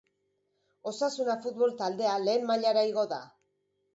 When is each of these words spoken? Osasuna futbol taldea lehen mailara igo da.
Osasuna 0.91 1.35
futbol 1.43 1.75
taldea 1.83 2.15
lehen 2.23 2.49
mailara 2.53 2.87
igo 2.93 3.07
da. 3.15 3.23